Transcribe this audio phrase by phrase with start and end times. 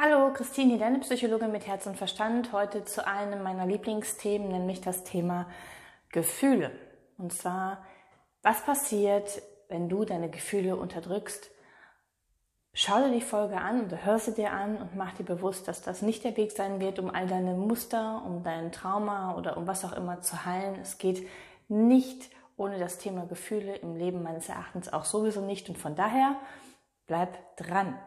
[0.00, 2.52] Hallo, Christine, deine Psychologin mit Herz und Verstand.
[2.52, 5.48] Heute zu einem meiner Lieblingsthemen, nämlich das Thema
[6.12, 6.70] Gefühle.
[7.16, 7.84] Und zwar,
[8.40, 11.50] was passiert, wenn du deine Gefühle unterdrückst?
[12.72, 15.82] Schau dir die Folge an oder hör sie dir an und mach dir bewusst, dass
[15.82, 19.66] das nicht der Weg sein wird, um all deine Muster, um dein Trauma oder um
[19.66, 20.78] was auch immer zu heilen.
[20.80, 21.26] Es geht
[21.66, 25.68] nicht ohne das Thema Gefühle im Leben meines Erachtens auch sowieso nicht.
[25.68, 26.36] Und von daher
[27.08, 27.98] bleib dran.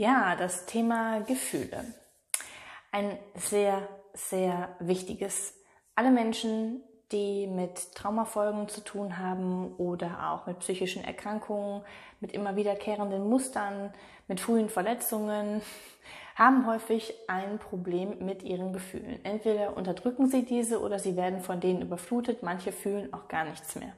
[0.00, 1.84] Ja, das Thema Gefühle.
[2.90, 5.52] Ein sehr, sehr wichtiges.
[5.94, 6.80] Alle Menschen,
[7.12, 11.82] die mit Traumafolgen zu tun haben oder auch mit psychischen Erkrankungen,
[12.18, 13.92] mit immer wiederkehrenden Mustern,
[14.26, 15.60] mit frühen Verletzungen,
[16.34, 19.22] haben häufig ein Problem mit ihren Gefühlen.
[19.22, 22.42] Entweder unterdrücken sie diese oder sie werden von denen überflutet.
[22.42, 23.92] Manche fühlen auch gar nichts mehr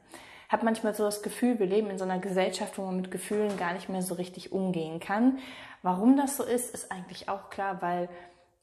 [0.53, 3.57] habe manchmal so das Gefühl, wir leben in so einer Gesellschaft, wo man mit Gefühlen
[3.57, 5.39] gar nicht mehr so richtig umgehen kann.
[5.83, 8.09] Warum das so ist, ist eigentlich auch klar, weil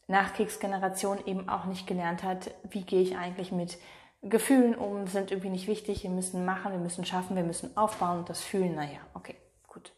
[0.07, 3.77] Nachkriegsgeneration eben auch nicht gelernt hat, wie gehe ich eigentlich mit
[4.21, 8.19] Gefühlen um, sind irgendwie nicht wichtig, wir müssen machen, wir müssen schaffen, wir müssen aufbauen
[8.19, 9.35] und das Fühlen, naja, okay,
[9.67, 9.93] gut.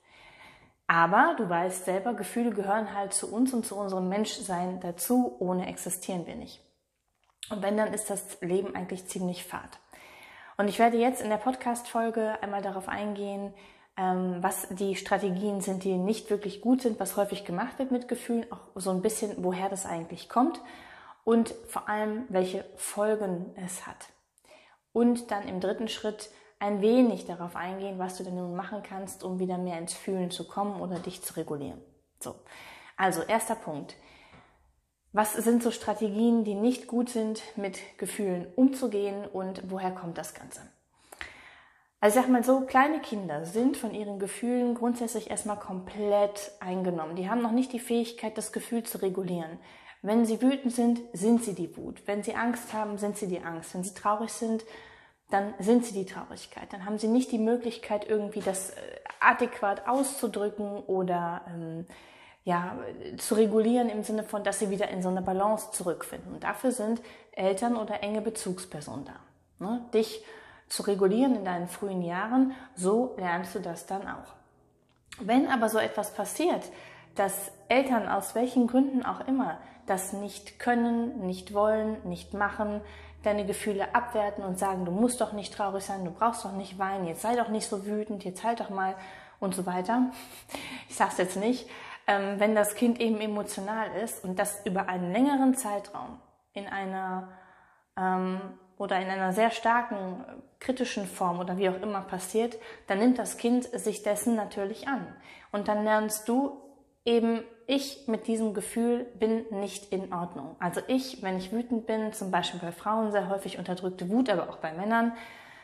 [0.85, 5.67] Aber du weißt selber, Gefühle gehören halt zu uns und zu unserem Menschsein dazu, ohne
[5.67, 6.61] existieren wir nicht.
[7.49, 9.80] Und wenn, dann ist das Leben eigentlich ziemlich fad.
[10.57, 13.53] Und ich werde jetzt in der Podcast-Folge einmal darauf eingehen,
[13.97, 18.07] ähm, was die Strategien sind, die nicht wirklich gut sind, was häufig gemacht wird mit
[18.07, 20.61] Gefühlen, auch so ein bisschen, woher das eigentlich kommt
[21.23, 24.09] und vor allem, welche Folgen es hat.
[24.93, 26.29] Und dann im dritten Schritt
[26.59, 30.31] ein wenig darauf eingehen, was du denn nun machen kannst, um wieder mehr ins Fühlen
[30.31, 31.81] zu kommen oder dich zu regulieren.
[32.19, 32.35] So.
[32.97, 33.95] Also, erster Punkt.
[35.13, 40.33] Was sind so Strategien, die nicht gut sind, mit Gefühlen umzugehen und woher kommt das
[40.33, 40.61] Ganze?
[41.99, 47.15] Also ich sag mal so, kleine Kinder sind von ihren Gefühlen grundsätzlich erstmal komplett eingenommen.
[47.15, 49.59] Die haben noch nicht die Fähigkeit, das Gefühl zu regulieren.
[50.01, 52.01] Wenn sie wütend sind, sind sie die Wut.
[52.07, 53.75] Wenn sie Angst haben, sind sie die Angst.
[53.75, 54.65] Wenn sie traurig sind,
[55.29, 56.73] dann sind sie die Traurigkeit.
[56.73, 58.75] Dann haben sie nicht die Möglichkeit, irgendwie das äh,
[59.19, 61.85] adäquat auszudrücken oder ähm,
[62.43, 62.75] ja,
[63.17, 66.33] zu regulieren im Sinne von, dass sie wieder in so eine Balance zurückfinden.
[66.33, 67.01] Und dafür sind
[67.33, 69.65] Eltern oder enge Bezugspersonen da.
[69.65, 69.81] Ne?
[69.93, 70.23] Dich
[70.67, 74.33] zu regulieren in deinen frühen Jahren, so lernst du das dann auch.
[75.19, 76.63] Wenn aber so etwas passiert,
[77.15, 82.81] dass Eltern aus welchen Gründen auch immer das nicht können, nicht wollen, nicht machen,
[83.23, 86.79] deine Gefühle abwerten und sagen, du musst doch nicht traurig sein, du brauchst doch nicht
[86.79, 88.95] weinen, jetzt sei doch nicht so wütend, jetzt halt doch mal
[89.39, 90.11] und so weiter.
[90.89, 91.69] Ich sag's jetzt nicht,
[92.11, 96.19] ähm, wenn das Kind eben emotional ist und das über einen längeren Zeitraum
[96.53, 97.29] in einer
[97.97, 98.41] ähm,
[98.77, 100.25] oder in einer sehr starken
[100.59, 102.57] kritischen Form oder wie auch immer passiert,
[102.87, 105.15] dann nimmt das Kind sich dessen natürlich an.
[105.51, 106.59] Und dann lernst du
[107.05, 110.55] eben, ich mit diesem Gefühl bin nicht in Ordnung.
[110.59, 114.49] Also ich, wenn ich wütend bin, zum Beispiel bei Frauen sehr häufig unterdrückte Wut, aber
[114.49, 115.13] auch bei Männern,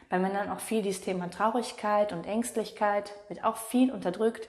[0.09, 4.47] bei Männern auch viel dieses Thema Traurigkeit und Ängstlichkeit, wird auch viel unterdrückt.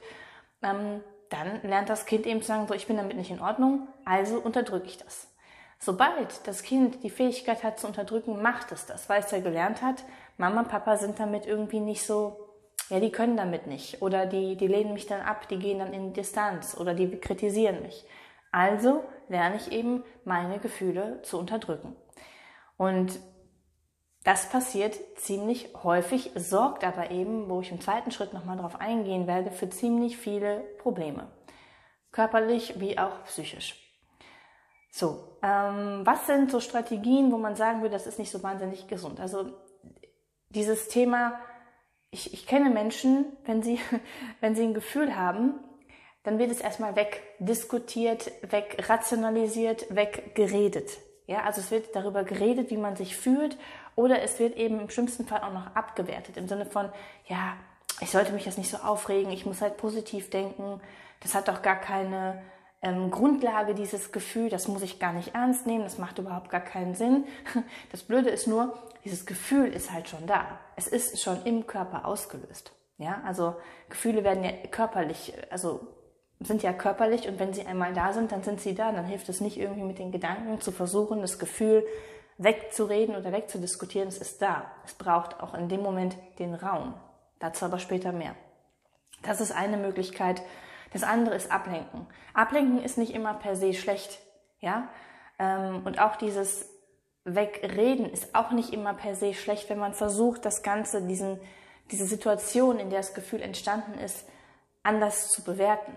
[0.62, 1.00] Ähm,
[1.30, 4.38] dann lernt das Kind eben zu sagen, so, ich bin damit nicht in Ordnung, also
[4.38, 5.28] unterdrücke ich das.
[5.78, 9.80] Sobald das Kind die Fähigkeit hat zu unterdrücken, macht es das, weil es ja gelernt
[9.82, 10.04] hat,
[10.36, 12.48] Mama und Papa sind damit irgendwie nicht so,
[12.88, 14.02] ja, die können damit nicht.
[14.02, 17.82] Oder die, die lehnen mich dann ab, die gehen dann in Distanz oder die kritisieren
[17.82, 18.04] mich.
[18.50, 21.94] Also lerne ich eben, meine Gefühle zu unterdrücken.
[22.76, 23.18] Und
[24.24, 29.26] das passiert ziemlich häufig, sorgt aber eben, wo ich im zweiten Schritt nochmal drauf eingehen
[29.26, 31.30] werde, für ziemlich viele Probleme.
[32.10, 33.76] Körperlich wie auch psychisch.
[34.90, 38.88] So, ähm, was sind so Strategien, wo man sagen würde, das ist nicht so wahnsinnig
[38.88, 39.20] gesund?
[39.20, 39.52] Also
[40.48, 41.38] dieses Thema,
[42.10, 43.78] ich, ich kenne Menschen, wenn sie,
[44.40, 45.54] wenn sie ein Gefühl haben,
[46.24, 50.98] dann wird es erstmal wegdiskutiert, wegrationalisiert, weggeredet.
[51.26, 53.56] Ja, also es wird darüber geredet, wie man sich fühlt,
[53.98, 56.88] oder es wird eben im schlimmsten Fall auch noch abgewertet im Sinne von,
[57.26, 57.56] ja,
[58.00, 60.80] ich sollte mich jetzt nicht so aufregen, ich muss halt positiv denken,
[61.18, 62.40] das hat doch gar keine
[62.80, 66.60] ähm, Grundlage, dieses Gefühl, das muss ich gar nicht ernst nehmen, das macht überhaupt gar
[66.60, 67.24] keinen Sinn.
[67.90, 70.60] Das Blöde ist nur, dieses Gefühl ist halt schon da.
[70.76, 72.70] Es ist schon im Körper ausgelöst.
[72.98, 73.56] Ja, also
[73.88, 75.80] Gefühle werden ja körperlich, also
[76.38, 78.92] sind ja körperlich und wenn sie einmal da sind, dann sind sie da.
[78.92, 81.84] Dann hilft es nicht irgendwie mit den Gedanken zu versuchen, das Gefühl
[82.38, 84.08] wegzureden oder wegzudiskutieren.
[84.08, 84.70] Es ist da.
[84.84, 86.94] Es braucht auch in dem Moment den Raum.
[87.38, 88.34] Dazu aber später mehr.
[89.22, 90.42] Das ist eine Möglichkeit.
[90.92, 92.06] Das andere ist Ablenken.
[92.32, 94.20] Ablenken ist nicht immer per se schlecht,
[94.60, 94.88] ja.
[95.38, 96.68] Ähm, und auch dieses
[97.24, 101.38] wegreden ist auch nicht immer per se schlecht, wenn man versucht, das Ganze, diesen,
[101.90, 104.26] diese Situation, in der das Gefühl entstanden ist,
[104.82, 105.92] anders zu bewerten.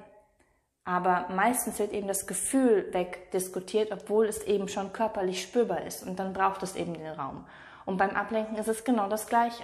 [0.83, 6.03] Aber meistens wird eben das Gefühl wegdiskutiert, obwohl es eben schon körperlich spürbar ist.
[6.03, 7.45] Und dann braucht es eben den Raum.
[7.85, 9.63] Und beim Ablenken ist es genau das Gleiche.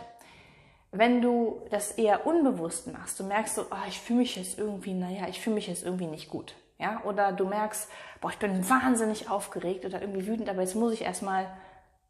[0.91, 4.93] Wenn du das eher unbewusst machst, du merkst so, oh, ich fühle mich jetzt irgendwie,
[4.93, 6.55] naja, ich fühle mich jetzt irgendwie nicht gut.
[6.79, 7.89] Ja, oder du merkst,
[8.21, 11.47] boah, ich bin wahnsinnig aufgeregt oder irgendwie wütend, aber jetzt muss ich erstmal,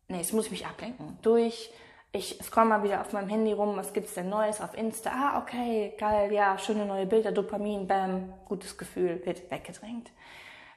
[0.10, 1.18] nee, jetzt muss ich mich ablenken.
[1.22, 1.72] Durch,
[2.12, 5.12] ich scroll mal wieder auf meinem Handy rum, was gibt's denn Neues auf Insta?
[5.14, 10.12] Ah, okay, geil, ja, schöne neue Bilder, Dopamin, bam, gutes Gefühl, wird weggedrängt.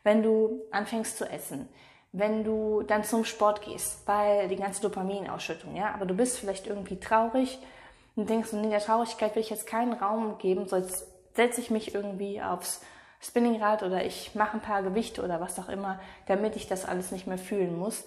[0.02, 1.68] Wenn du anfängst zu essen,
[2.12, 6.66] wenn du dann zum Sport gehst, weil die ganze Dopaminausschüttung, ja, aber du bist vielleicht
[6.66, 7.58] irgendwie traurig
[8.16, 11.94] und denkst, in der Traurigkeit will ich jetzt keinen Raum geben, sonst setze ich mich
[11.94, 12.82] irgendwie aufs
[13.20, 17.12] Spinningrad oder ich mache ein paar Gewichte oder was auch immer, damit ich das alles
[17.12, 18.04] nicht mehr fühlen muss.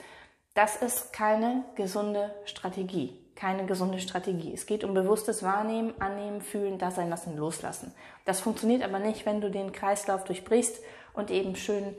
[0.53, 3.19] Das ist keine gesunde Strategie.
[3.35, 4.53] Keine gesunde Strategie.
[4.53, 7.94] Es geht um bewusstes Wahrnehmen, Annehmen, Fühlen, Dasein lassen, Loslassen.
[8.25, 10.79] Das funktioniert aber nicht, wenn du den Kreislauf durchbrichst
[11.13, 11.95] und eben schön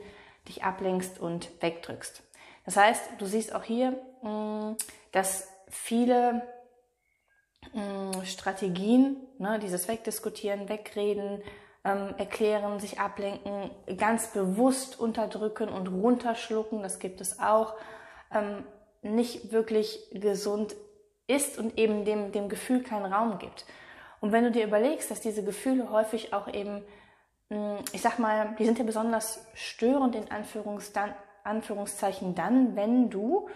[0.47, 2.23] dich ablenkst und wegdrückst.
[2.65, 3.91] Das heißt, du siehst auch hier,
[4.21, 4.77] mm,
[5.11, 6.41] dass viele
[7.73, 11.41] mm, Strategien, ne, dieses Wegdiskutieren, Wegreden,
[11.83, 17.75] ähm, erklären, sich ablenken, ganz bewusst unterdrücken und runterschlucken, das gibt es auch,
[18.35, 18.63] ähm,
[19.01, 20.75] nicht wirklich gesund
[21.27, 23.65] ist und eben dem, dem Gefühl keinen Raum gibt.
[24.21, 26.83] Und wenn du dir überlegst, dass diese Gefühle häufig auch eben,
[27.49, 33.49] mh, ich sag mal, die sind ja besonders störend in Anführungszeichen dann, wenn du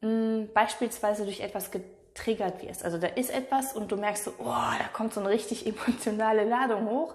[0.00, 2.84] mh, beispielsweise durch etwas getriggert wirst.
[2.84, 6.44] Also da ist etwas und du merkst so, oh, da kommt so eine richtig emotionale
[6.44, 7.14] Ladung hoch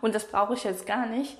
[0.00, 1.38] und das brauche ich jetzt gar nicht.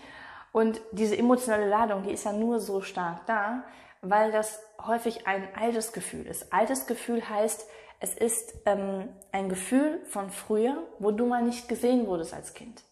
[0.52, 3.64] Und diese emotionale Ladung, die ist ja nur so stark da,
[4.02, 6.52] weil das häufig ein altes Gefühl ist.
[6.52, 7.66] Altes Gefühl heißt,
[8.00, 12.82] es ist ähm, ein Gefühl von früher, wo du mal nicht gesehen wurdest als Kind.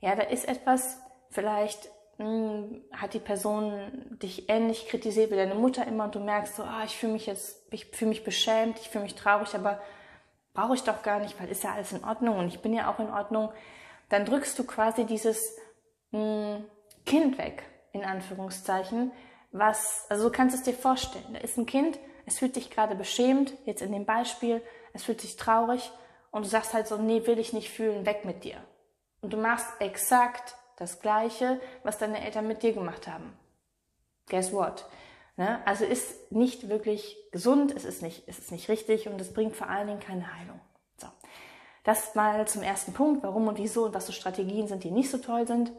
[0.00, 0.98] Ja, da ist etwas,
[1.30, 6.20] vielleicht mh, hm, hat die Person dich ähnlich kritisiert wie deine Mutter immer und du
[6.20, 9.54] merkst so, ah, ich fühle mich jetzt, ich fühle mich beschämt, ich fühle mich traurig,
[9.54, 9.80] aber
[10.52, 12.92] brauche ich doch gar nicht, weil ist ja alles in Ordnung und ich bin ja
[12.92, 13.50] auch in Ordnung.
[14.10, 15.56] Dann drückst du quasi dieses
[16.10, 16.64] mh, hm,
[17.06, 17.62] Kind weg,
[17.92, 19.10] in Anführungszeichen,
[19.54, 22.96] was, also du kannst es dir vorstellen, da ist ein Kind, es fühlt sich gerade
[22.96, 24.60] beschämt, jetzt in dem Beispiel,
[24.92, 25.92] es fühlt sich traurig
[26.32, 28.56] und du sagst halt so, nee, will ich nicht fühlen, weg mit dir.
[29.20, 33.32] Und du machst exakt das Gleiche, was deine Eltern mit dir gemacht haben.
[34.28, 34.86] Guess what?
[35.36, 35.60] Ne?
[35.66, 39.54] Also ist nicht wirklich gesund, es ist nicht, es ist nicht richtig und es bringt
[39.54, 40.60] vor allen Dingen keine Heilung.
[40.96, 41.06] So.
[41.84, 45.10] Das mal zum ersten Punkt, warum und wieso und was so Strategien sind, die nicht
[45.10, 45.70] so toll sind.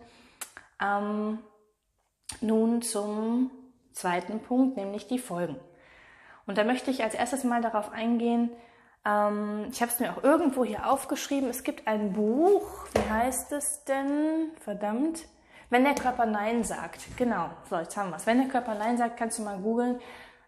[0.81, 1.39] Ähm,
[2.39, 3.51] nun zum
[3.95, 5.57] zweiten Punkt, nämlich die Folgen.
[6.45, 8.51] Und da möchte ich als erstes mal darauf eingehen,
[9.05, 13.51] ähm, ich habe es mir auch irgendwo hier aufgeschrieben, es gibt ein Buch, wie heißt
[13.53, 14.51] es denn?
[14.61, 15.25] Verdammt.
[15.69, 17.01] Wenn der Körper Nein sagt.
[17.17, 18.27] Genau, so, jetzt haben wir es.
[18.27, 19.99] Wenn der Körper Nein sagt, kannst du mal googeln,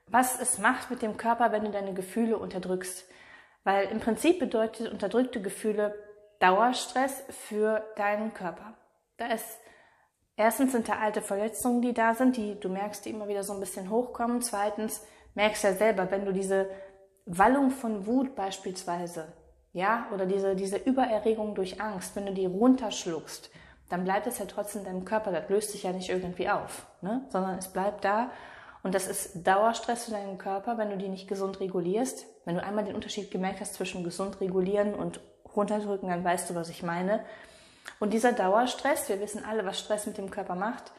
[0.07, 3.05] was es macht mit dem Körper, wenn du deine Gefühle unterdrückst.
[3.63, 5.95] Weil im Prinzip bedeutet unterdrückte Gefühle
[6.39, 8.73] Dauerstress für deinen Körper.
[9.17, 9.59] Da ist
[10.37, 13.53] Erstens sind da alte Verletzungen, die da sind, die du merkst, die immer wieder so
[13.53, 14.41] ein bisschen hochkommen.
[14.41, 15.05] Zweitens
[15.35, 16.69] merkst du ja selber, wenn du diese
[17.25, 19.33] Wallung von Wut beispielsweise,
[19.73, 23.49] ja, oder diese, diese Übererregung durch Angst, wenn du die runterschluckst,
[23.89, 26.87] dann bleibt es ja trotzdem in deinem Körper, das löst sich ja nicht irgendwie auf,
[27.01, 27.25] ne?
[27.29, 28.31] sondern es bleibt da
[28.83, 32.25] und das ist Dauerstress für deinen Körper, wenn du die nicht gesund regulierst.
[32.45, 35.19] Wenn du einmal den Unterschied gemerkt hast zwischen gesund regulieren und
[35.55, 37.25] runterdrücken, dann weißt du, was ich meine.
[37.99, 40.91] Und dieser Dauerstress, wir wissen alle, was Stress mit dem Körper macht,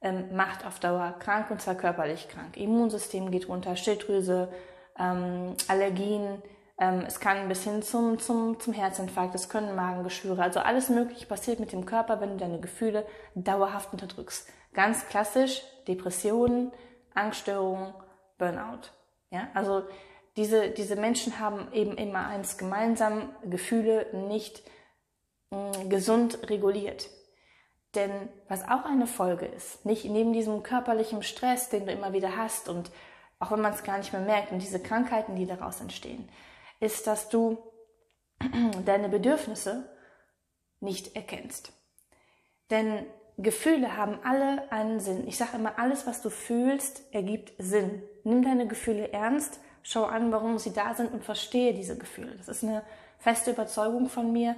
[0.00, 2.56] ähm, macht auf Dauer krank und zwar körperlich krank.
[2.56, 4.52] Immunsystem geht runter, Schilddrüse,
[4.98, 6.42] ähm, Allergien,
[6.78, 11.26] ähm, es kann bis hin zum, zum, zum Herzinfarkt, es können Magengeschwüre, also alles Mögliche
[11.26, 14.48] passiert mit dem Körper, wenn du deine Gefühle dauerhaft unterdrückst.
[14.74, 16.72] Ganz klassisch Depressionen,
[17.14, 17.94] Angststörungen,
[18.36, 18.90] Burnout.
[19.30, 19.84] Ja, also
[20.36, 24.62] diese, diese Menschen haben eben immer eins gemeinsam, Gefühle nicht
[25.88, 27.08] gesund reguliert.
[27.94, 32.36] Denn was auch eine Folge ist, nicht neben diesem körperlichen Stress, den du immer wieder
[32.36, 32.90] hast und
[33.38, 36.28] auch wenn man es gar nicht mehr merkt und diese Krankheiten, die daraus entstehen,
[36.80, 37.58] ist, dass du
[38.84, 39.88] deine Bedürfnisse
[40.80, 41.72] nicht erkennst.
[42.70, 43.06] Denn
[43.38, 45.26] Gefühle haben alle einen Sinn.
[45.26, 48.02] Ich sage immer, alles, was du fühlst, ergibt Sinn.
[48.24, 52.34] Nimm deine Gefühle ernst, schau an, warum sie da sind und verstehe diese Gefühle.
[52.36, 52.82] Das ist eine
[53.18, 54.56] feste Überzeugung von mir,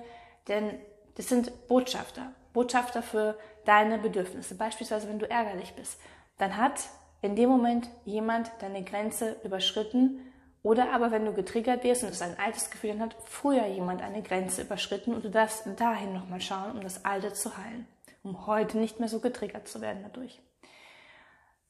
[0.48, 0.78] denn
[1.16, 2.32] das sind Botschafter.
[2.52, 4.54] Botschafter für deine Bedürfnisse.
[4.54, 6.00] Beispielsweise, wenn du ärgerlich bist,
[6.38, 6.88] dann hat
[7.20, 10.20] in dem Moment jemand deine Grenze überschritten
[10.62, 14.02] oder aber wenn du getriggert wirst und es ein altes Gefühl dann hat, früher jemand
[14.02, 17.86] eine Grenze überschritten und du darfst dahin nochmal schauen, um das Alte zu heilen,
[18.22, 20.40] um heute nicht mehr so getriggert zu werden dadurch.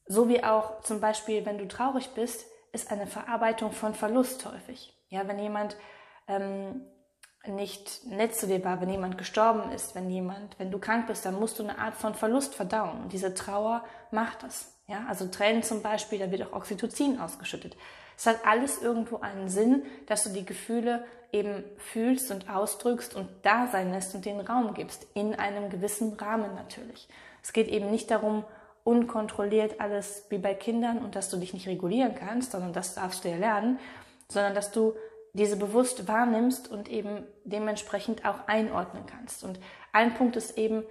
[0.05, 4.93] So wie auch zum Beispiel, wenn du traurig bist, ist eine Verarbeitung von Verlust häufig.
[5.09, 5.75] Ja, wenn jemand
[6.27, 6.81] ähm,
[7.47, 11.25] nicht nett zu dir war, wenn jemand gestorben ist, wenn jemand, wenn du krank bist,
[11.25, 13.03] dann musst du eine Art von Verlust verdauen.
[13.03, 14.73] Und diese Trauer macht das.
[14.87, 17.77] Ja, also Tränen zum Beispiel, da wird auch Oxytocin ausgeschüttet.
[18.17, 23.29] Es hat alles irgendwo einen Sinn, dass du die Gefühle eben fühlst und ausdrückst und
[23.43, 25.07] da sein lässt und den Raum gibst.
[25.13, 27.07] In einem gewissen Rahmen natürlich.
[27.41, 28.43] Es geht eben nicht darum,
[28.83, 33.23] unkontrolliert alles wie bei Kindern und dass du dich nicht regulieren kannst, sondern das darfst
[33.23, 33.79] du ja lernen,
[34.27, 34.95] sondern dass du
[35.33, 39.43] diese bewusst wahrnimmst und eben dementsprechend auch einordnen kannst.
[39.43, 39.59] Und
[39.91, 40.83] ein Punkt ist eben,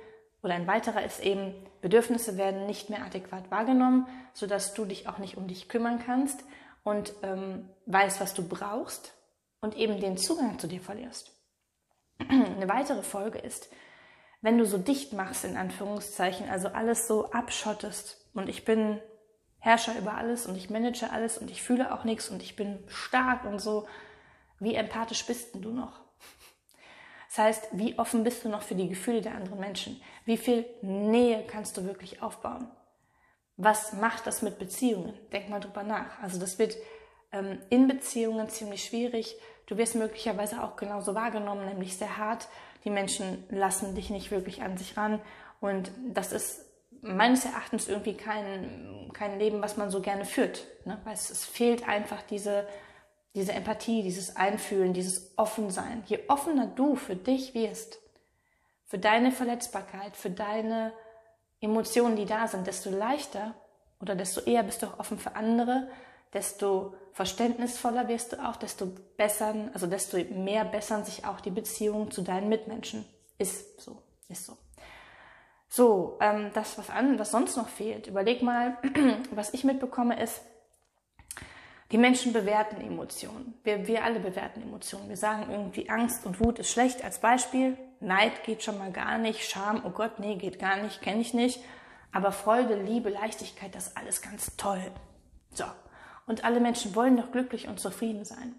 [0.43, 5.19] oder ein weiterer ist eben, Bedürfnisse werden nicht mehr adäquat wahrgenommen, sodass du dich auch
[5.19, 6.45] nicht um dich kümmern kannst
[6.85, 9.13] und ähm, weißt, was du brauchst
[9.61, 11.33] und eben den Zugang zu dir verlierst.
[12.29, 13.69] Eine weitere Folge ist,
[14.41, 19.01] wenn du so dicht machst, in Anführungszeichen, also alles so abschottest und ich bin
[19.59, 22.79] Herrscher über alles und ich manage alles und ich fühle auch nichts und ich bin
[22.87, 23.89] stark und so,
[24.61, 26.01] wie empathisch bist denn du noch?
[27.29, 30.01] Das heißt, wie offen bist du noch für die Gefühle der anderen Menschen?
[30.25, 32.69] Wie viel Nähe kannst du wirklich aufbauen?
[33.57, 35.15] Was macht das mit Beziehungen?
[35.33, 36.21] Denk mal drüber nach.
[36.23, 36.77] Also das wird
[37.33, 39.37] ähm, in Beziehungen ziemlich schwierig.
[39.67, 42.49] Du wirst möglicherweise auch genauso wahrgenommen, nämlich sehr hart.
[42.85, 45.21] Die Menschen lassen dich nicht wirklich an sich ran.
[45.61, 46.65] Und das ist
[47.03, 50.65] meines Erachtens irgendwie kein, kein Leben, was man so gerne führt.
[50.85, 50.99] Ne?
[51.05, 52.67] Weil es, es fehlt einfach diese
[53.35, 56.03] diese Empathie, dieses Einfühlen, dieses Offensein.
[56.07, 58.01] Je offener du für dich wirst,
[58.85, 60.93] für deine Verletzbarkeit, für deine
[61.61, 63.55] Emotionen, die da sind, desto leichter
[64.01, 65.89] oder desto eher bist du auch offen für andere,
[66.33, 72.11] desto verständnisvoller wirst du auch, desto besser, also desto mehr bessern sich auch die Beziehungen
[72.11, 73.05] zu deinen Mitmenschen.
[73.39, 74.57] Ist so, ist so.
[75.69, 78.07] So, ähm, das, was, an, was sonst noch fehlt.
[78.07, 78.79] Überleg mal,
[79.33, 80.41] was ich mitbekomme, ist,
[81.91, 83.55] die Menschen bewerten Emotionen.
[83.65, 85.09] Wir, wir alle bewerten Emotionen.
[85.09, 87.79] Wir sagen irgendwie, Angst und Wut ist schlecht als Beispiel.
[88.01, 89.43] Neid geht schon mal gar nicht.
[89.49, 91.61] Scham, oh Gott, nee, geht gar nicht, kenne ich nicht.
[92.13, 94.83] Aber Freude, Liebe, Leichtigkeit, das alles ganz toll.
[95.53, 95.65] So.
[96.27, 98.55] Und alle Menschen wollen doch glücklich und zufrieden sein.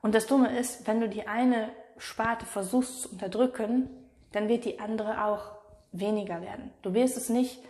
[0.00, 3.90] Und das Dumme ist, wenn du die eine Sparte versuchst zu unterdrücken,
[4.32, 5.58] dann wird die andere auch
[5.92, 6.70] weniger werden.
[6.82, 7.60] Du wirst es nicht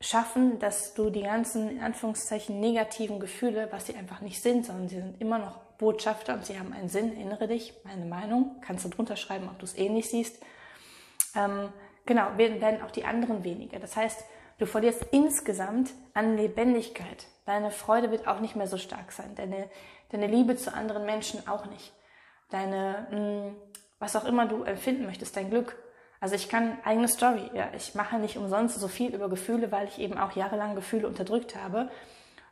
[0.00, 4.88] schaffen, dass du die ganzen, in Anführungszeichen, negativen Gefühle, was sie einfach nicht sind, sondern
[4.88, 8.84] sie sind immer noch Botschafter und sie haben einen Sinn, erinnere dich, meine Meinung, kannst
[8.84, 10.42] du drunter schreiben, ob du es ähnlich siehst.
[11.34, 11.72] Ähm,
[12.06, 13.78] genau, werden auch die anderen weniger.
[13.78, 14.24] Das heißt,
[14.58, 17.26] du verlierst insgesamt an Lebendigkeit.
[17.46, 19.34] Deine Freude wird auch nicht mehr so stark sein.
[19.36, 19.68] Deine,
[20.10, 21.92] deine Liebe zu anderen Menschen auch nicht.
[22.50, 23.56] Deine, mh, hm,
[23.98, 25.76] was auch immer du empfinden möchtest, dein Glück
[26.20, 27.50] also ich kann eigene Story.
[27.54, 31.06] Ja, ich mache nicht umsonst so viel über Gefühle, weil ich eben auch jahrelang Gefühle
[31.06, 31.90] unterdrückt habe.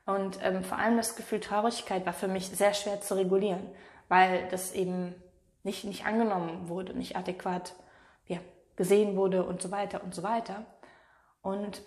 [0.05, 3.69] Und ähm, vor allem das Gefühl Traurigkeit war für mich sehr schwer zu regulieren,
[4.09, 5.15] weil das eben
[5.65, 7.75] nicht, nicht angenommen wurde, nicht adäquat
[8.29, 8.39] ja,
[8.77, 10.65] gesehen wurde und so weiter und so weiter.
[11.43, 11.83] Und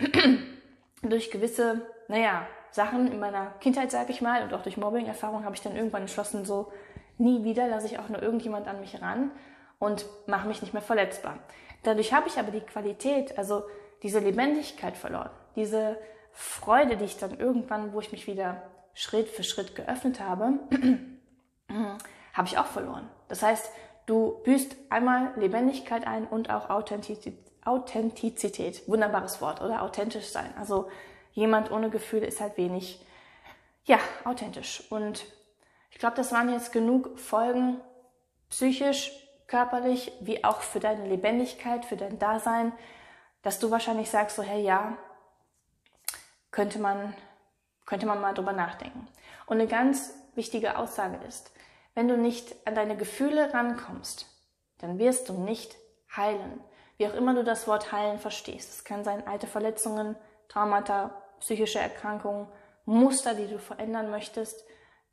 [1.02, 5.56] durch gewisse, naja, Sachen in meiner Kindheit, sage ich mal, und auch durch Mobbing-Erfahrung habe
[5.56, 6.72] ich dann irgendwann entschlossen, so
[7.18, 9.32] nie wieder lasse ich auch nur irgendjemand an mich ran
[9.80, 11.40] und mache mich nicht mehr verletzbar.
[11.84, 13.64] Dadurch habe ich aber die Qualität, also
[14.04, 15.98] diese Lebendigkeit verloren, diese
[16.32, 18.62] Freude, die ich dann irgendwann, wo ich mich wieder
[18.94, 20.60] Schritt für Schritt geöffnet habe,
[22.34, 23.10] habe ich auch verloren.
[23.28, 23.72] Das heißt,
[24.06, 27.38] du büßt einmal Lebendigkeit ein und auch Authentizität.
[27.66, 28.88] Authentizität.
[28.88, 29.84] Wunderbares Wort, oder?
[29.84, 30.52] Authentisch sein.
[30.58, 30.90] Also
[31.34, 33.06] jemand ohne Gefühle ist halt wenig,
[33.86, 34.84] ja, authentisch.
[34.90, 35.26] Und
[35.92, 37.80] ich glaube, das waren jetzt genug Folgen
[38.50, 39.12] psychisch,
[39.50, 42.72] körperlich wie auch für deine Lebendigkeit, für dein Dasein,
[43.42, 44.98] dass du wahrscheinlich sagst so, hey, ja,
[46.52, 47.16] könnte man,
[47.86, 49.08] könnte man mal drüber nachdenken.
[49.48, 51.52] Und eine ganz wichtige Aussage ist,
[51.96, 54.28] wenn du nicht an deine Gefühle rankommst,
[54.78, 55.76] dann wirst du nicht
[56.16, 56.62] heilen.
[56.98, 58.72] Wie auch immer du das Wort heilen verstehst.
[58.72, 60.16] Es kann sein alte Verletzungen,
[60.48, 62.48] Traumata, psychische Erkrankungen,
[62.86, 64.64] Muster, die du verändern möchtest,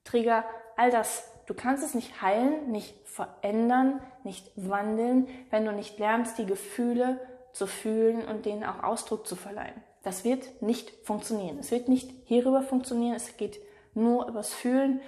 [0.05, 0.45] Trigger,
[0.77, 6.39] all das Du kannst es nicht heilen, nicht verändern, nicht wandeln, wenn du nicht lernst,
[6.39, 7.21] die Gefühle
[7.53, 9.83] zu fühlen und denen auch Ausdruck zu verleihen.
[10.03, 11.59] Das wird nicht funktionieren.
[11.59, 13.17] Es wird nicht hierüber funktionieren.
[13.17, 13.59] Es geht
[13.95, 15.01] nur übers Fühlen.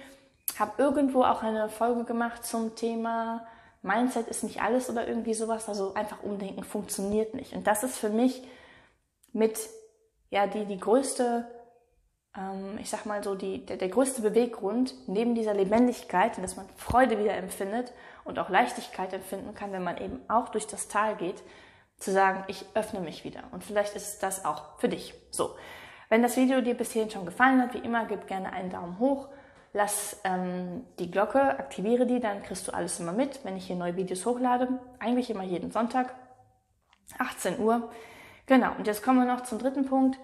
[0.57, 3.45] Habe irgendwo auch eine Folge gemacht zum Thema
[3.81, 5.69] Mindset ist nicht alles oder irgendwie sowas.
[5.69, 7.53] Also einfach umdenken funktioniert nicht.
[7.53, 8.43] Und das ist für mich
[9.31, 9.57] mit
[10.29, 11.47] ja die die größte
[12.79, 17.19] ich sag mal so, die, der, der größte Beweggrund neben dieser Lebendigkeit, dass man Freude
[17.19, 17.91] wieder empfindet
[18.23, 21.43] und auch Leichtigkeit empfinden kann, wenn man eben auch durch das Tal geht,
[21.97, 23.43] zu sagen, ich öffne mich wieder.
[23.51, 25.13] Und vielleicht ist das auch für dich.
[25.31, 25.55] So.
[26.07, 28.99] Wenn das Video dir bis hierhin schon gefallen hat, wie immer, gib gerne einen Daumen
[28.99, 29.29] hoch.
[29.73, 33.75] Lass ähm, die Glocke, aktiviere die, dann kriegst du alles immer mit, wenn ich hier
[33.75, 34.67] neue Videos hochlade.
[34.97, 36.15] Eigentlich immer jeden Sonntag,
[37.19, 37.91] 18 Uhr.
[38.47, 40.17] Genau, und jetzt kommen wir noch zum dritten Punkt.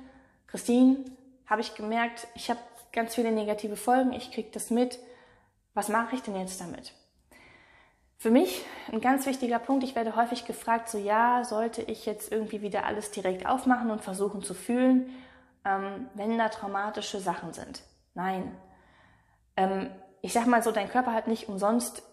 [0.48, 1.06] Christine,
[1.48, 2.60] habe ich gemerkt, ich habe
[2.92, 5.00] ganz viele negative Folgen, ich kriege das mit.
[5.74, 6.94] Was mache ich denn jetzt damit?
[8.18, 12.32] Für mich ein ganz wichtiger Punkt, ich werde häufig gefragt, so ja, sollte ich jetzt
[12.32, 15.10] irgendwie wieder alles direkt aufmachen und versuchen zu fühlen,
[15.66, 17.84] ähm, wenn da traumatische Sachen sind.
[18.14, 18.56] Nein.
[19.58, 22.04] Ähm, ich sag mal so, dein Körper hat nicht umsonst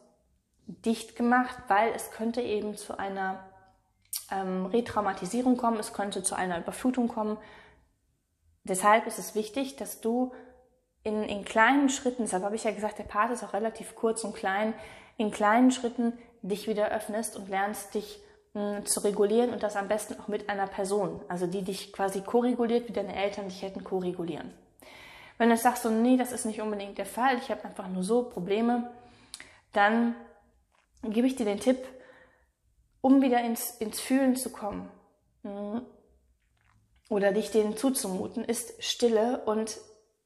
[0.67, 3.49] dicht gemacht, weil es könnte eben zu einer
[4.31, 7.39] ähm, Retraumatisierung kommen, es könnte zu einer Überflutung kommen.
[8.65, 10.33] Deshalb ist es wichtig, dass du
[11.03, 14.23] in, in kleinen Schritten, deshalb habe ich ja gesagt, der Part ist auch relativ kurz
[14.23, 14.73] und klein,
[15.17, 18.21] in kleinen Schritten dich wieder öffnest und lernst dich
[18.55, 21.93] mh, hm, zu regulieren und das am besten auch mit einer Person, also die dich
[21.93, 24.53] quasi koreguliert, wie deine Eltern dich hätten koregulieren.
[25.39, 28.05] Wenn du sagst so, nee, das ist nicht unbedingt der Fall, ich habe einfach nur
[28.05, 28.91] so Probleme,
[29.73, 30.15] dann
[31.03, 31.79] gebe ich dir den Tipp,
[33.01, 34.89] um wieder ins, ins Fühlen zu kommen
[35.43, 35.83] hm,
[37.13, 39.79] oder dich denen zuzumuten, ist Stille und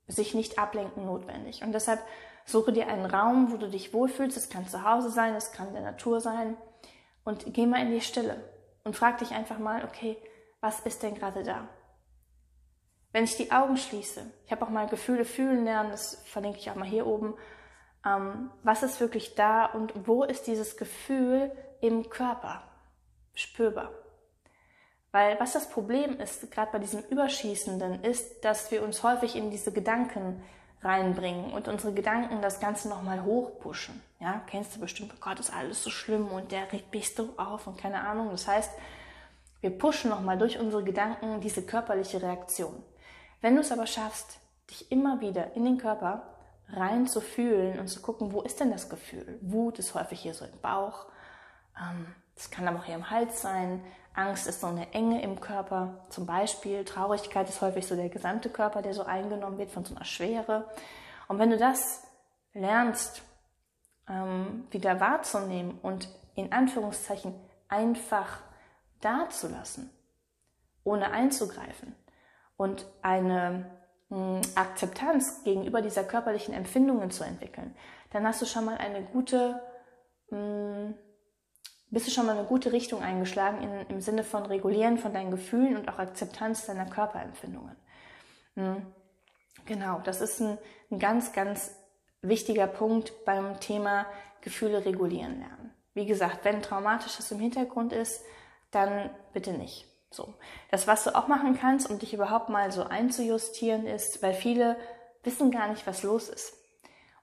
[0.06, 1.64] sich nicht ablenken notwendig.
[1.64, 2.00] Und deshalb
[2.44, 4.36] suche dir einen Raum, wo du dich wohlfühlst.
[4.36, 6.56] Es kann zu Hause sein, es kann in der Natur sein.
[7.24, 8.40] Und geh mal in die Stille
[8.84, 10.16] und frag dich einfach mal, okay,
[10.60, 11.68] was ist denn gerade da?
[13.10, 16.70] Wenn ich die Augen schließe, ich habe auch mal Gefühle fühlen lernen, das verlinke ich
[16.70, 17.34] auch mal hier oben.
[18.06, 21.50] Ähm, was ist wirklich da und wo ist dieses Gefühl
[21.80, 22.62] im Körper
[23.34, 23.90] spürbar?
[25.12, 29.50] Weil was das Problem ist, gerade bei diesem Überschießenden, ist, dass wir uns häufig in
[29.50, 30.42] diese Gedanken
[30.82, 34.02] reinbringen und unsere Gedanken das Ganze nochmal hochpushen.
[34.20, 37.30] Ja, kennst du bestimmt, oh Gott, ist alles so schlimm und der regt mich so
[37.36, 38.30] auf und keine Ahnung.
[38.30, 38.70] Das heißt,
[39.60, 42.82] wir pushen nochmal durch unsere Gedanken diese körperliche Reaktion.
[43.40, 44.38] Wenn du es aber schaffst,
[44.70, 46.22] dich immer wieder in den Körper
[46.68, 49.38] rein zu fühlen und zu gucken, wo ist denn das Gefühl?
[49.40, 51.06] Wut ist häufig hier so im Bauch.
[51.78, 53.82] Ähm, das kann aber auch hier im Hals sein.
[54.16, 56.06] Angst ist so eine Enge im Körper.
[56.08, 59.94] Zum Beispiel Traurigkeit ist häufig so der gesamte Körper, der so eingenommen wird von so
[59.94, 60.68] einer Schwere.
[61.28, 62.02] Und wenn du das
[62.54, 63.22] lernst,
[64.08, 67.34] ähm, wieder wahrzunehmen und in Anführungszeichen
[67.68, 68.40] einfach
[69.00, 69.90] dazulassen,
[70.82, 71.94] ohne einzugreifen
[72.56, 73.70] und eine
[74.08, 77.76] mh, hm, Akzeptanz gegenüber dieser körperlichen Empfindungen zu entwickeln,
[78.12, 79.60] dann hast du schon mal eine gute
[80.30, 80.94] mh, hm,
[81.90, 85.30] bist du schon mal eine gute Richtung eingeschlagen in, im Sinne von Regulieren von deinen
[85.30, 87.76] Gefühlen und auch Akzeptanz deiner Körperempfindungen.
[88.54, 88.86] Mhm.
[89.66, 90.58] Genau, das ist ein,
[90.90, 91.74] ein ganz, ganz
[92.22, 94.06] wichtiger Punkt beim Thema
[94.40, 95.72] Gefühle regulieren lernen.
[95.94, 98.22] Wie gesagt, wenn traumatisches im Hintergrund ist,
[98.70, 99.86] dann bitte nicht.
[100.10, 100.34] So.
[100.70, 104.76] Das, was du auch machen kannst, um dich überhaupt mal so einzujustieren, ist, weil viele
[105.22, 106.54] wissen gar nicht, was los ist.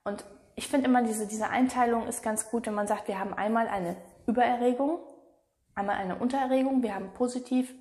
[0.04, 3.34] Und ich finde immer, diese, diese Einteilung ist ganz gut, wenn man sagt, wir haben
[3.34, 3.95] einmal eine
[4.27, 4.99] Übererregung,
[5.75, 6.83] einmal eine Untererregung.
[6.83, 7.73] Wir haben positiv,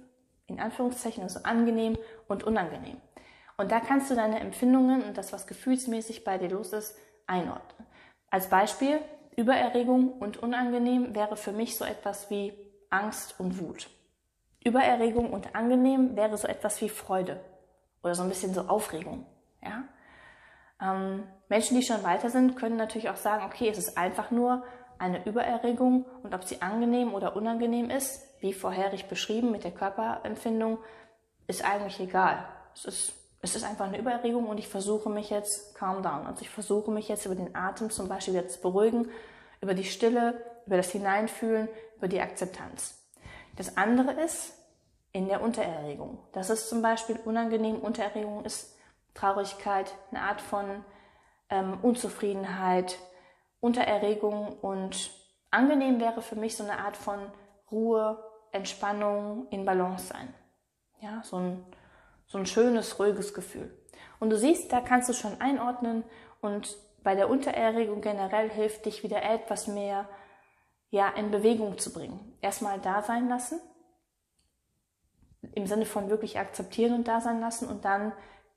[0.46, 1.96] in Anführungszeichen, also angenehm
[2.28, 3.00] und unangenehm.
[3.56, 7.86] Und da kannst du deine Empfindungen und das, was gefühlsmäßig bei dir los ist, einordnen.
[8.30, 8.98] Als Beispiel,
[9.36, 12.52] Übererregung und unangenehm wäre für mich so etwas wie
[12.90, 13.88] Angst und Wut.
[14.64, 17.40] Übererregung und angenehm wäre so etwas wie Freude
[18.02, 19.26] oder so ein bisschen so Aufregung.
[19.62, 19.84] Ja?
[20.80, 24.64] Ähm, Menschen, die schon weiter sind, können natürlich auch sagen, okay, es ist einfach nur
[25.02, 30.78] eine Übererregung und ob sie angenehm oder unangenehm ist, wie vorherig beschrieben mit der Körperempfindung,
[31.48, 32.46] ist eigentlich egal.
[32.72, 36.24] Es ist, es ist einfach eine Übererregung und ich versuche mich jetzt calm down.
[36.26, 39.08] Also ich versuche mich jetzt über den Atem zum Beispiel wieder zu beruhigen,
[39.60, 42.96] über die Stille, über das Hineinfühlen, über die Akzeptanz.
[43.56, 44.52] Das andere ist
[45.10, 46.18] in der Untererregung.
[46.32, 47.80] Das ist zum Beispiel unangenehm.
[47.80, 48.76] Untererregung ist
[49.14, 50.84] Traurigkeit, eine Art von
[51.50, 52.98] ähm, Unzufriedenheit,
[53.62, 55.12] Untererregung und
[55.52, 57.32] angenehm wäre für mich so eine Art von
[57.70, 60.34] Ruhe, Entspannung, in Balance sein.
[61.00, 61.64] Ja, so ein,
[62.26, 63.72] so ein schönes, ruhiges Gefühl.
[64.18, 66.02] Und du siehst, da kannst du schon einordnen
[66.40, 70.08] und bei der Untererregung generell hilft dich wieder etwas mehr
[70.90, 72.36] ja, in Bewegung zu bringen.
[72.40, 73.60] Erstmal da sein lassen,
[75.54, 78.12] im Sinne von wirklich akzeptieren und da sein lassen und dann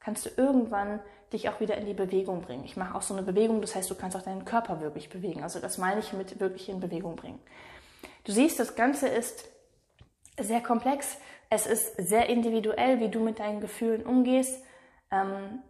[0.05, 0.99] kannst du irgendwann
[1.33, 2.63] dich auch wieder in die Bewegung bringen.
[2.63, 5.41] Ich mache auch so eine Bewegung, das heißt, du kannst auch deinen Körper wirklich bewegen.
[5.41, 7.39] Also das meine ich mit wirklich in Bewegung bringen.
[8.23, 9.49] Du siehst, das Ganze ist
[10.39, 11.17] sehr komplex.
[11.49, 14.61] Es ist sehr individuell, wie du mit deinen Gefühlen umgehst.
[15.09, 15.63] Ähm,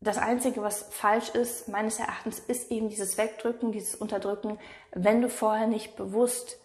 [0.00, 4.58] das Einzige, was falsch ist, meines Erachtens, ist eben dieses Wegdrücken, dieses Unterdrücken,
[4.90, 6.58] wenn du vorher nicht bewusst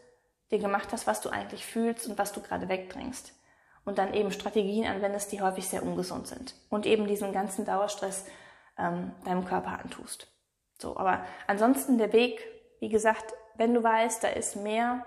[0.49, 3.33] dir gemacht hast, was du eigentlich fühlst und was du gerade wegdrängst.
[3.89, 6.53] Und dann eben Strategien anwendest, die häufig sehr ungesund sind.
[6.69, 8.23] Und eben diesen ganzen Dauerstress
[8.77, 10.27] ähm, deinem Körper antust.
[10.77, 12.39] So, aber ansonsten der Weg,
[12.79, 15.03] wie gesagt, wenn du weißt, da ist mehr,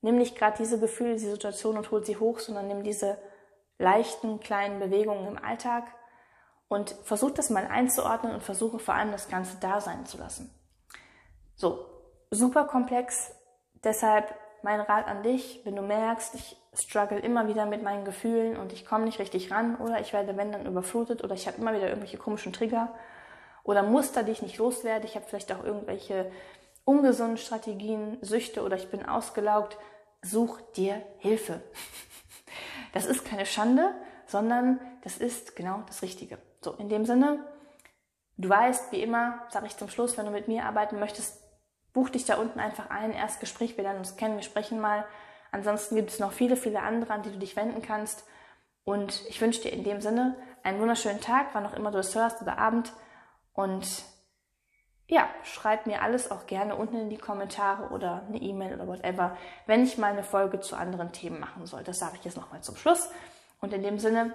[0.00, 3.18] nimm nicht gerade diese Gefühle, diese Situation und hol sie hoch, sondern nimm diese
[3.76, 5.84] leichten kleinen Bewegungen im Alltag
[6.68, 10.50] und versuch das mal einzuordnen und versuche vor allem das Ganze da sein zu lassen.
[11.54, 11.84] So,
[12.30, 13.34] super komplex.
[13.84, 18.56] Deshalb mein Rat an dich, wenn du merkst, ich struggle immer wieder mit meinen Gefühlen
[18.56, 21.58] und ich komme nicht richtig ran oder ich werde, wenn dann, überflutet oder ich habe
[21.58, 22.94] immer wieder irgendwelche komischen Trigger
[23.64, 25.06] oder Muster, die ich nicht loswerde.
[25.06, 26.30] Ich habe vielleicht auch irgendwelche
[26.84, 29.78] ungesunden Strategien, Süchte oder ich bin ausgelaugt.
[30.22, 31.62] Such dir Hilfe.
[32.92, 33.94] Das ist keine Schande,
[34.26, 36.38] sondern das ist genau das Richtige.
[36.60, 37.38] So, in dem Sinne,
[38.36, 41.39] du weißt, wie immer, sage ich zum Schluss, wenn du mit mir arbeiten möchtest,
[41.92, 45.04] buch dich da unten einfach ein, erst Gespräch, wir lernen uns kennen, wir sprechen mal.
[45.52, 48.24] Ansonsten gibt es noch viele, viele andere, an die du dich wenden kannst.
[48.84, 52.14] Und ich wünsche dir in dem Sinne einen wunderschönen Tag, wann auch immer du es
[52.14, 52.92] hörst oder Abend.
[53.52, 53.86] Und
[55.08, 59.36] ja, schreib mir alles auch gerne unten in die Kommentare oder eine E-Mail oder whatever,
[59.66, 61.82] wenn ich mal eine Folge zu anderen Themen machen soll.
[61.82, 63.10] Das sage ich jetzt nochmal zum Schluss.
[63.60, 64.32] Und in dem Sinne,